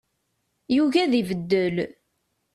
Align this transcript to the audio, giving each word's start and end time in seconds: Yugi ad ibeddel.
Yugi 0.75 0.99
ad 1.03 1.13
ibeddel. 1.19 1.75